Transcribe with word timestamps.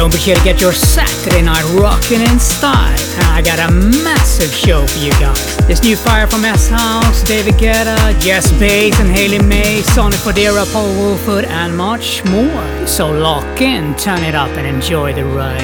Don't 0.00 0.10
forget 0.10 0.38
to 0.38 0.44
get 0.44 0.62
your 0.62 0.72
Saturday 0.72 1.42
night 1.42 1.62
rocking 1.78 2.22
in 2.22 2.38
style. 2.40 2.96
I 3.36 3.42
got 3.44 3.58
a 3.58 3.70
massive 4.02 4.50
show 4.50 4.86
for 4.86 4.98
you 4.98 5.10
guys. 5.20 5.58
This 5.66 5.82
new 5.82 5.94
fire 5.94 6.26
from 6.26 6.42
S 6.42 6.70
House, 6.70 7.22
David 7.22 7.56
Guetta, 7.56 8.18
Jess 8.18 8.50
Bates 8.58 8.98
and 8.98 9.10
Haley 9.10 9.40
May, 9.40 9.82
Sonny 9.82 10.16
Fodera, 10.16 10.64
Paul 10.72 10.88
Woolford, 10.94 11.44
and 11.44 11.76
much 11.76 12.24
more. 12.24 12.86
So 12.86 13.12
lock 13.12 13.60
in, 13.60 13.94
turn 13.96 14.22
it 14.22 14.34
up, 14.34 14.48
and 14.56 14.66
enjoy 14.66 15.12
the 15.12 15.26
ride. 15.26 15.60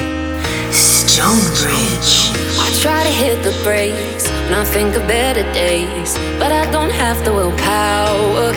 Stonebridge. 0.71 2.29
I 2.61 2.69
try 2.79 3.01
to 3.01 3.09
hit 3.09 3.41
the 3.41 3.59
brakes 3.63 4.29
when 4.29 4.53
I 4.53 4.65
think 4.65 4.95
of 4.95 5.07
better 5.07 5.51
days, 5.51 6.15
but 6.37 6.51
I 6.51 6.69
don't 6.69 6.91
have 6.91 7.25
the 7.25 7.33
willpower. 7.33 8.53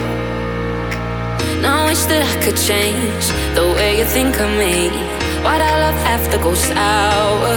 Now 1.62 1.84
I 1.84 1.88
wish 1.88 2.04
that 2.04 2.20
I 2.20 2.44
could 2.44 2.58
change 2.58 3.28
the 3.54 3.64
way 3.76 3.96
you 3.96 4.04
think 4.04 4.38
of 4.40 4.50
me. 4.58 5.09
Why'd 5.44 5.62
our 5.62 5.78
love 5.84 5.98
have 6.04 6.30
to 6.32 6.38
go 6.38 6.54
sour? 6.54 7.56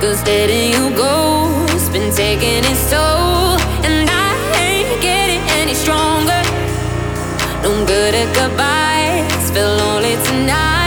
Cause 0.00 0.22
letting 0.26 0.72
you 0.72 0.96
go's 0.96 1.88
been 1.90 2.10
taking 2.14 2.64
its 2.64 2.90
toll. 2.90 3.58
And 3.86 4.08
I 4.08 4.30
ain't 4.64 5.02
getting 5.02 5.42
any 5.60 5.74
stronger. 5.74 6.42
No 7.62 7.84
good 7.84 8.14
at 8.14 8.28
goodbyes, 8.34 9.50
feel 9.50 9.76
lonely 9.76 10.16
tonight. 10.24 10.83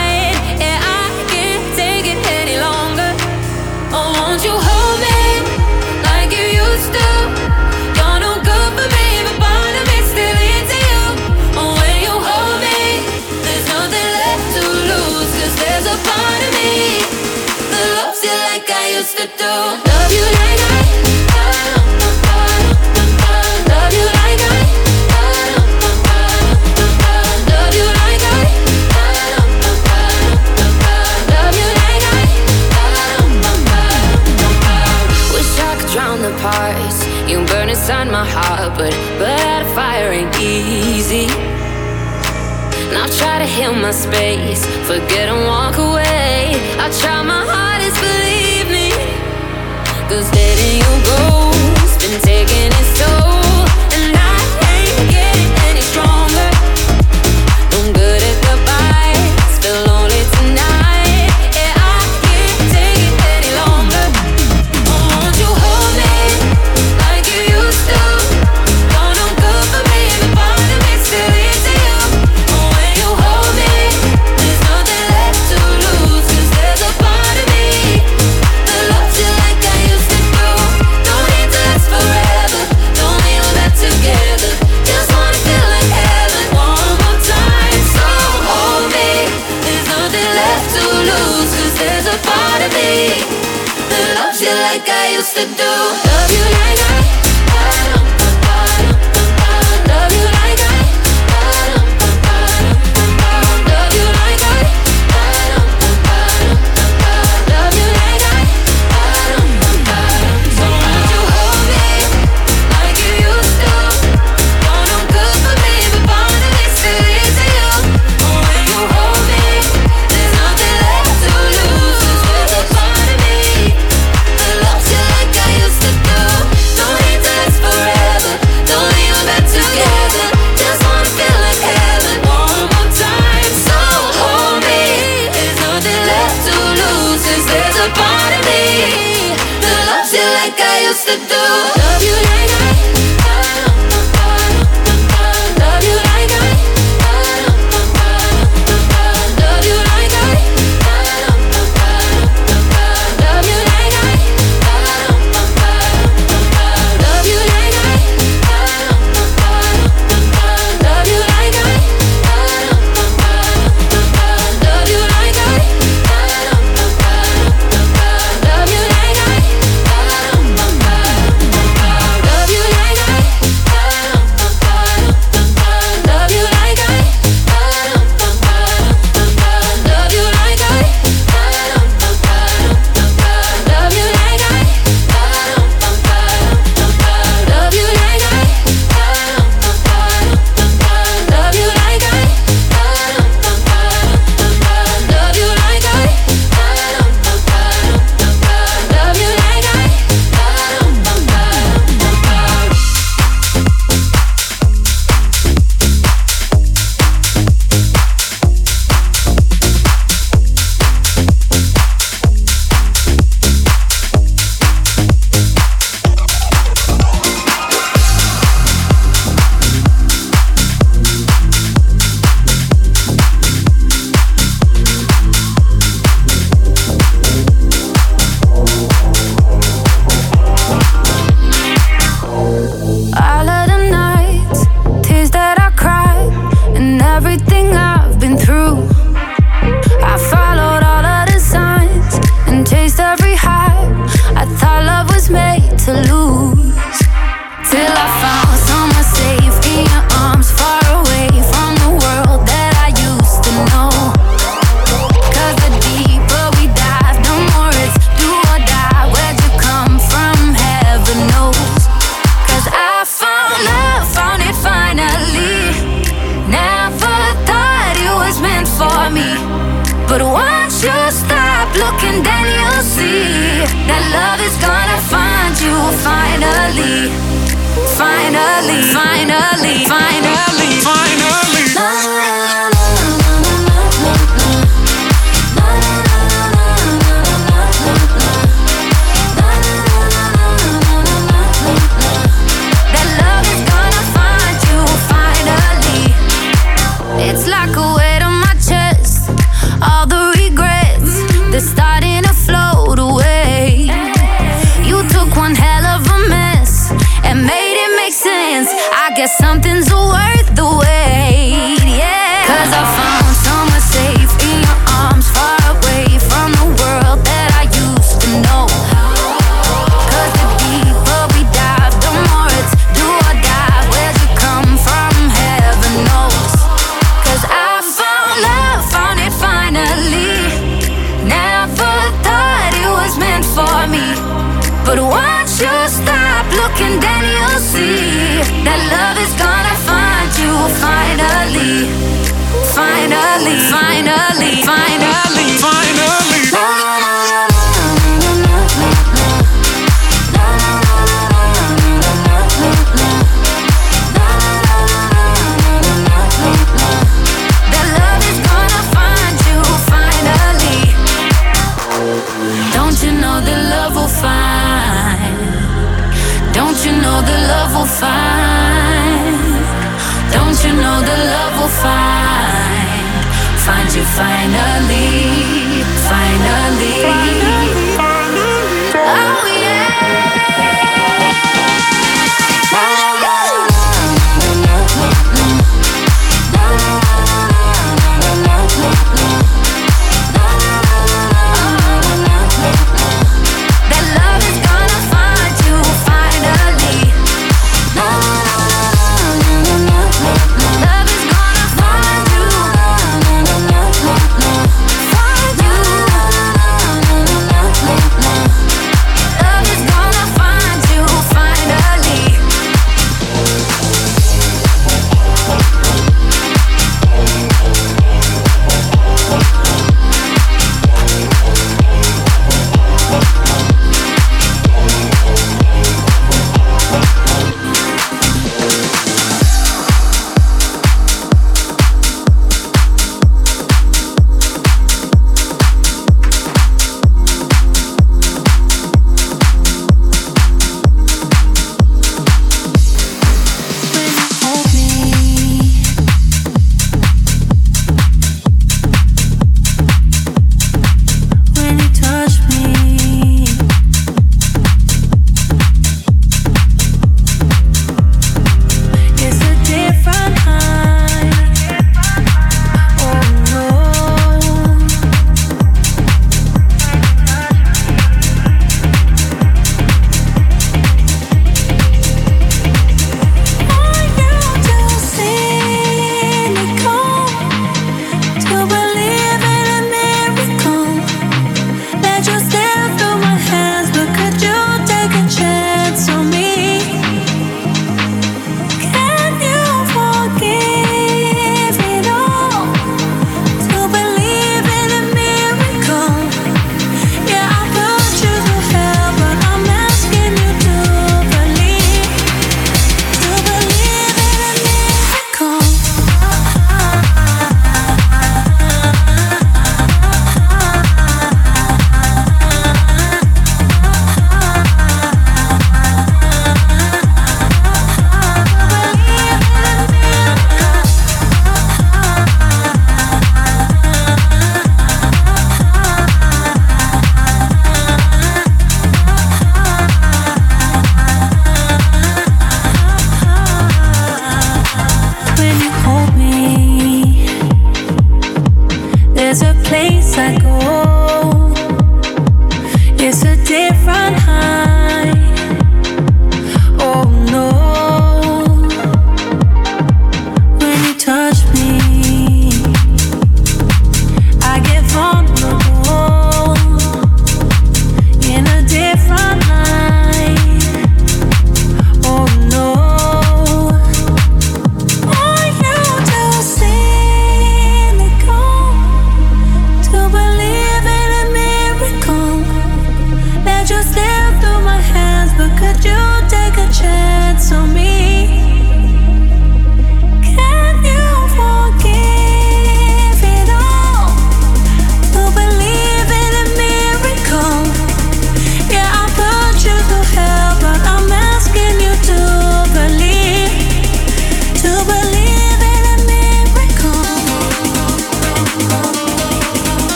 Used 19.08 19.18
to 19.18 19.28
do. 19.38 19.44
Love 19.44 20.12
you 20.12 20.26
like 20.38 20.60
I. 20.60 20.84
Love 23.72 23.94
you 23.98 24.06
like 24.20 24.42
I. 24.44 24.60
Love 27.52 27.74
you 27.80 27.88
like 28.00 28.24
I. 28.28 28.38
Love 31.32 31.56
you 31.60 31.68
like 31.80 32.04
I. 32.06 32.26
Wish 35.34 35.54
I 35.60 35.62
could 35.80 35.90
drown 35.94 36.18
the 36.22 36.32
parts 36.42 36.98
you 37.30 37.38
burn 37.46 37.70
inside 37.70 38.08
my 38.12 38.26
heart, 38.26 38.78
but 38.78 38.94
but 39.20 39.40
out 39.40 39.62
of 39.62 39.72
fire 39.74 40.12
ain't 40.12 40.36
easy. 40.40 41.28
Now 42.92 43.08
try 43.20 43.40
to 43.40 43.46
heal 43.46 43.74
my 43.74 43.92
space, 43.92 44.66
forget 44.86 45.30
and 45.30 45.46
walk 45.46 45.78
away. 45.78 46.56
I 46.80 46.90
try 47.02 47.22
my 47.24 47.46
hardest, 47.46 47.46
believe 47.46 47.52
me. 47.52 47.57
Cause 50.10 50.32
letting 50.32 50.78
you 50.78 51.06
go's 51.06 51.98
been 51.98 52.22
taking 52.22 52.72
its 52.72 52.98
toll. 52.98 53.37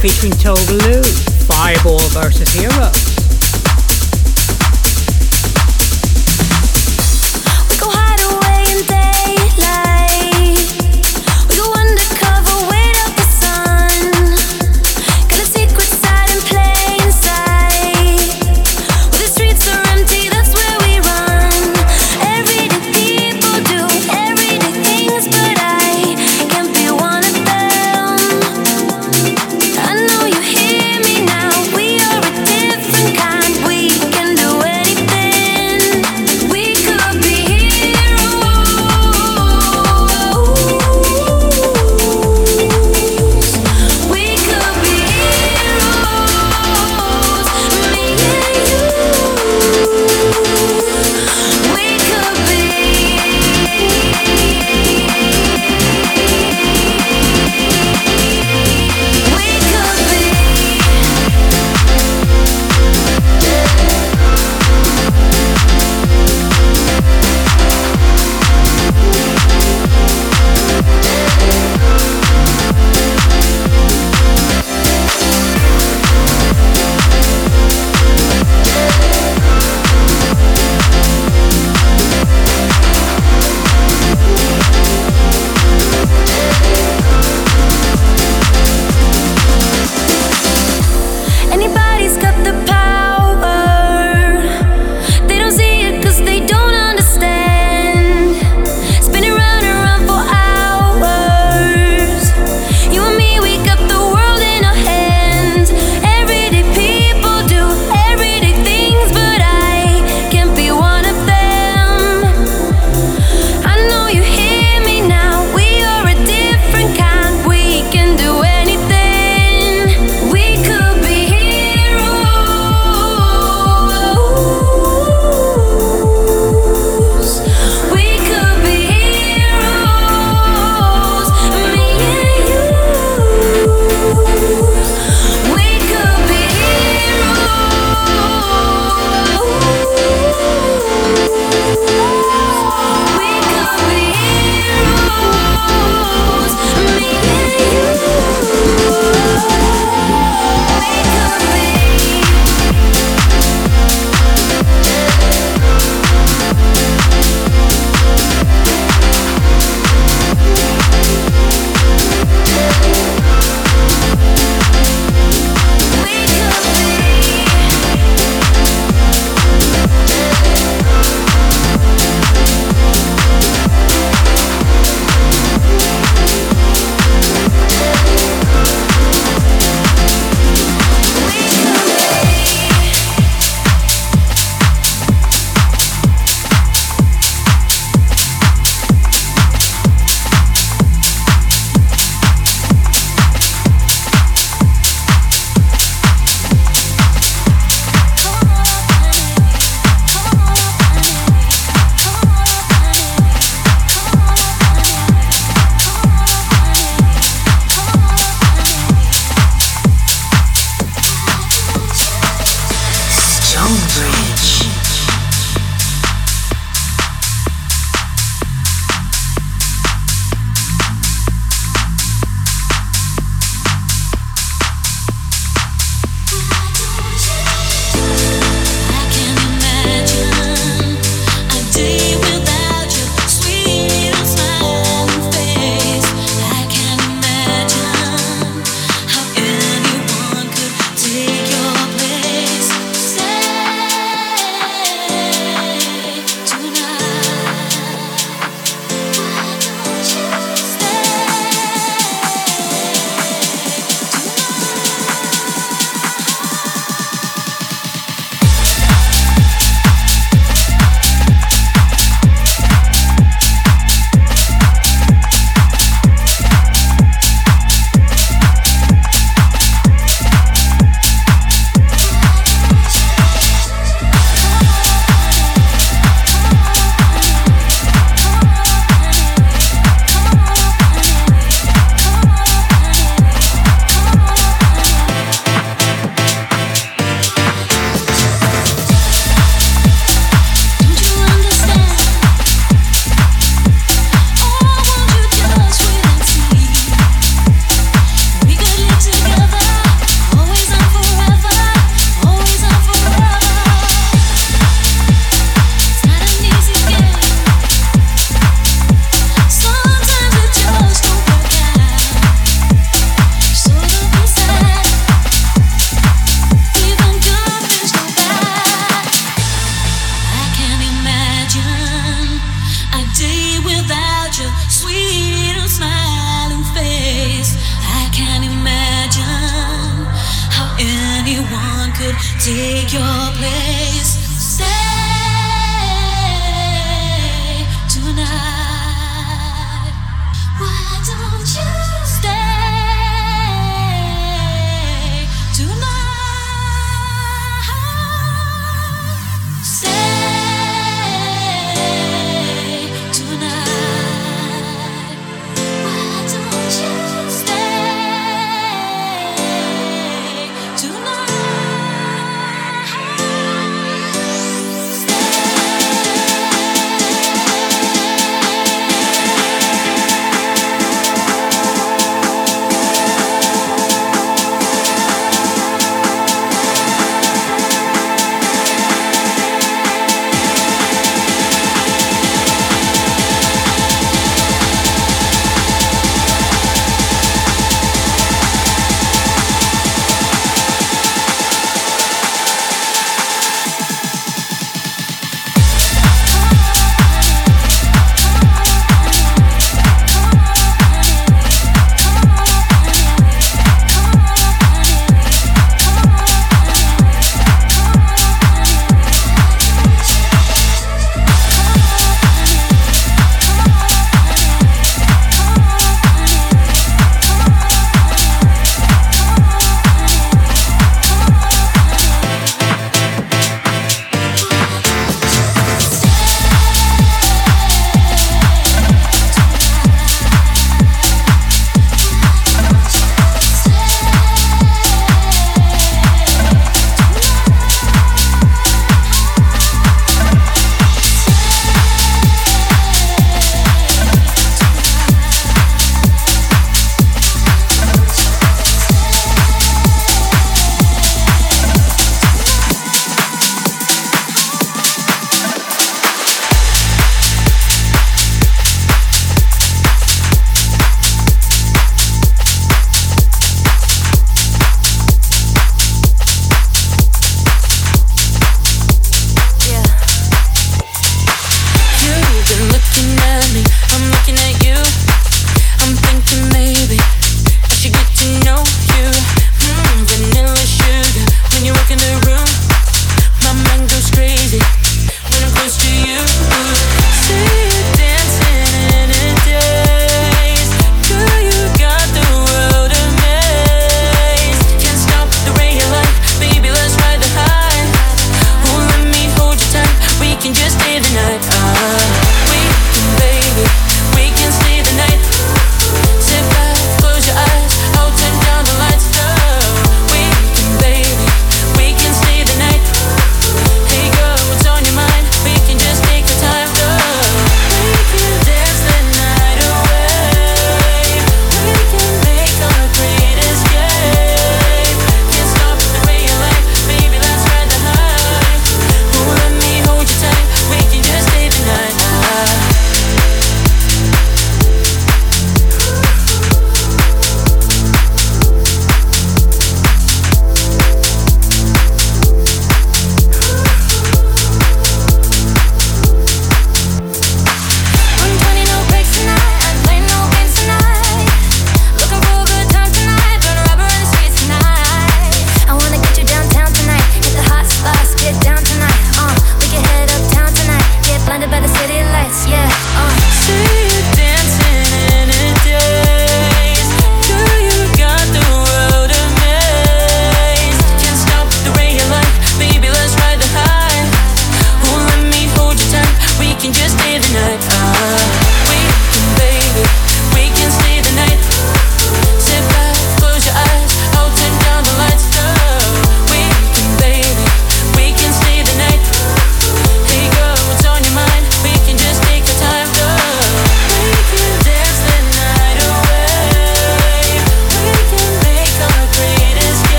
Featuring 0.00 0.32
Togaloo, 0.34 0.87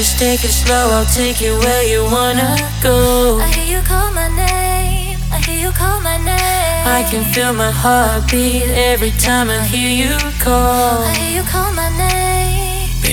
just 0.00 0.18
take 0.18 0.44
it 0.44 0.48
slow. 0.48 0.88
I'll 0.96 1.04
take 1.04 1.42
you 1.42 1.58
where 1.58 1.84
you 1.84 2.02
wanna 2.04 2.56
go. 2.82 3.38
I 3.38 3.52
hear 3.52 3.76
you 3.76 3.82
call 3.84 4.10
my 4.12 4.28
name. 4.28 5.18
I 5.30 5.38
hear 5.44 5.66
you 5.66 5.72
call 5.72 6.00
my 6.00 6.16
name. 6.16 6.84
I 6.98 7.06
can 7.10 7.22
feel 7.34 7.52
my 7.52 7.70
heart 7.70 8.30
beat 8.30 8.64
every 8.92 9.10
time 9.10 9.50
I 9.50 9.62
hear 9.62 9.90
you 10.02 10.16
call. 10.40 11.04
I 11.04 11.12
hear 11.12 11.42
you 11.42 11.46
call 11.46 11.70
my 11.74 11.90
name. 11.98 12.88
You 13.04 13.10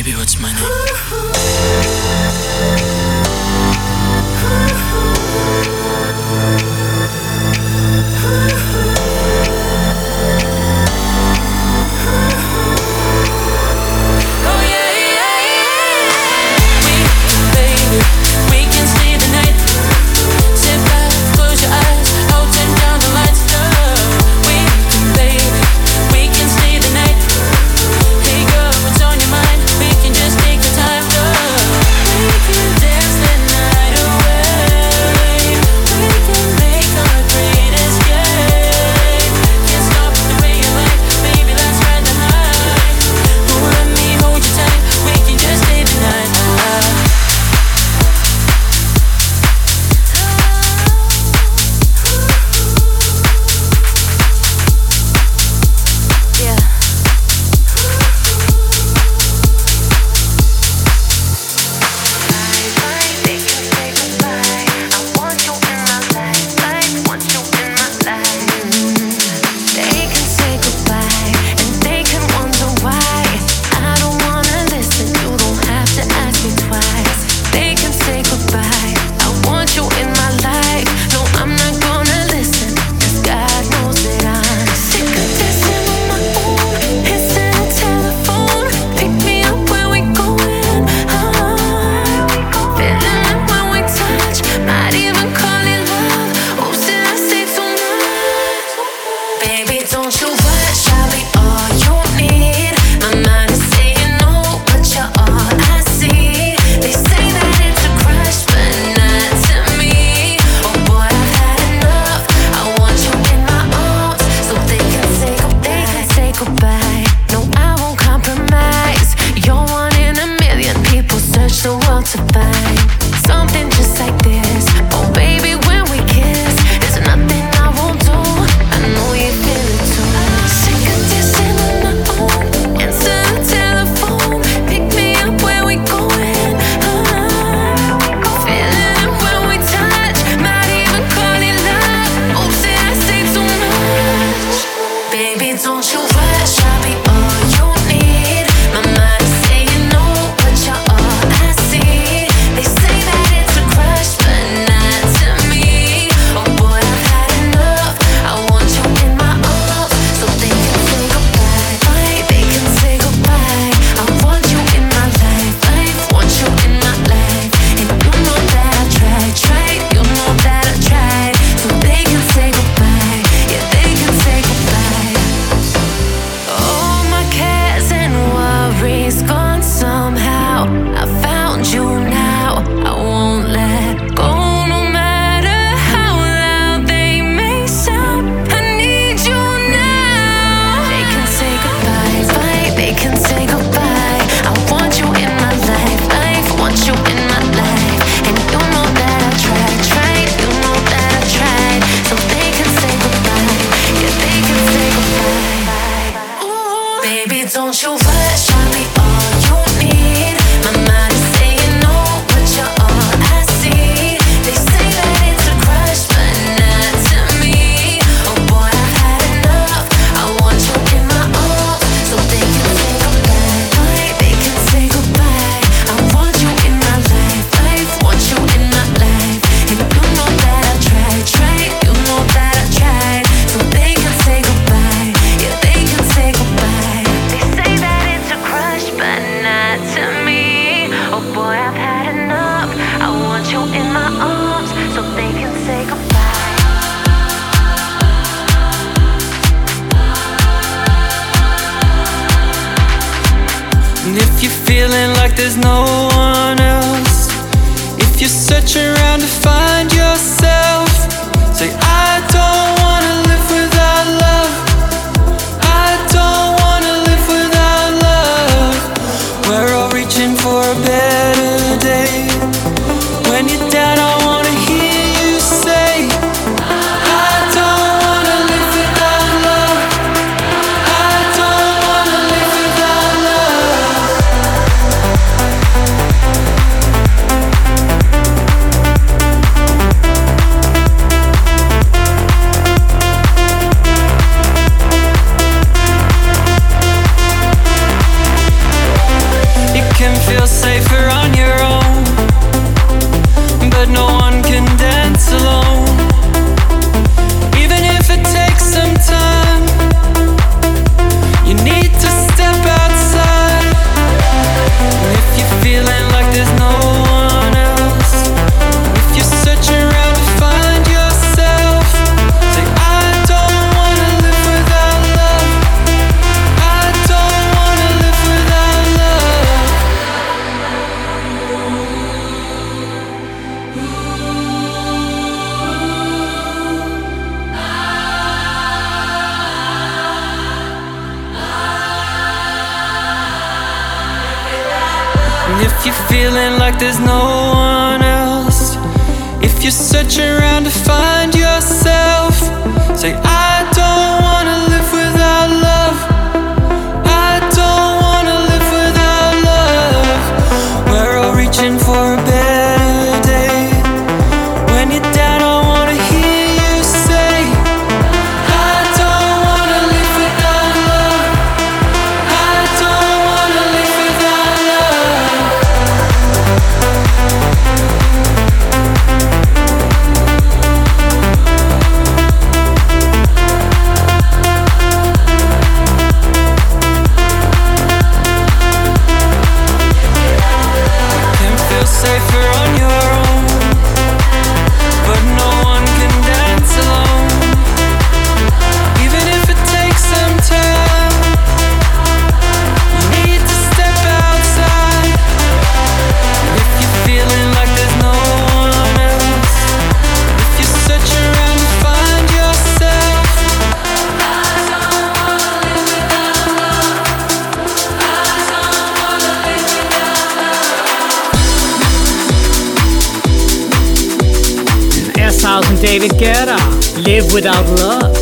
David 425.87 426.11
Guetta, 426.19 426.57
Live 427.05 427.33
Without 427.33 427.65
Love. 427.79 428.13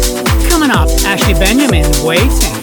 Coming 0.47 0.70
up, 0.70 0.88
Ashley 1.03 1.34
Benjamin, 1.34 1.84
Waiting. 2.05 2.55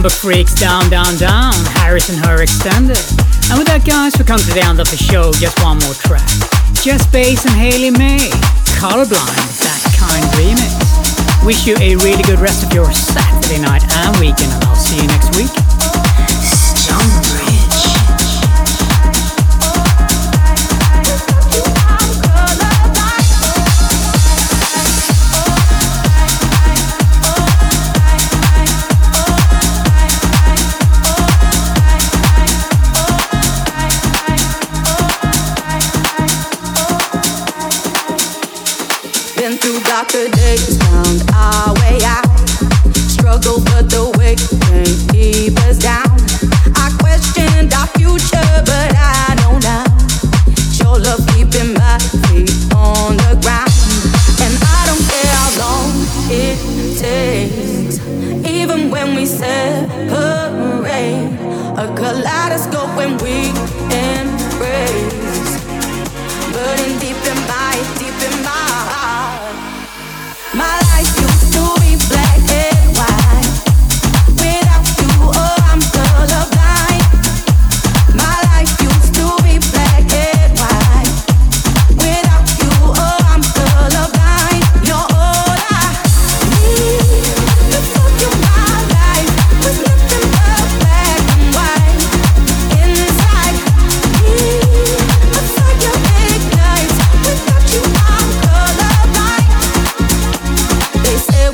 number 0.00 0.16
freaks 0.16 0.54
down, 0.54 0.88
down, 0.88 1.14
down. 1.16 1.52
Harrison 1.76 2.16
her 2.24 2.40
extended. 2.40 2.96
And 3.50 3.58
with 3.60 3.68
that, 3.68 3.84
guys, 3.84 4.16
we 4.16 4.24
come 4.24 4.40
to 4.40 4.52
the 4.54 4.64
end 4.64 4.80
of 4.80 4.88
the 4.88 4.96
show. 4.96 5.28
Just 5.36 5.60
one 5.60 5.76
more 5.84 5.92
track. 5.92 6.24
Just 6.80 7.12
Bass 7.12 7.44
and 7.44 7.52
Haley 7.52 7.90
May. 7.90 8.32
Colorblind, 8.80 9.36
that 9.60 9.82
kind 10.00 10.24
remix. 10.40 11.44
Wish 11.44 11.66
you 11.66 11.76
a 11.84 12.00
really 12.00 12.22
good 12.22 12.40
rest 12.40 12.64
of 12.64 12.72
your 12.72 12.90
Saturday 12.92 13.60
night 13.60 13.84
and 13.92 14.16
weekend, 14.16 14.48
and 14.48 14.64
I'll 14.64 14.74
see 14.74 14.96
you 14.96 15.08
next 15.08 15.36
week. 15.36 15.52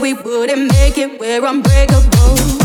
we 0.07 0.13
wouldn't 0.13 0.71
make 0.71 0.99
it. 0.99 1.19
We're 1.19 1.45
unbreakable. 1.45 2.56